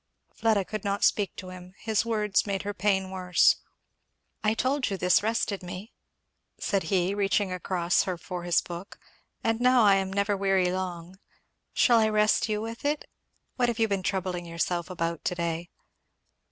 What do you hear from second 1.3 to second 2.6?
to him; his words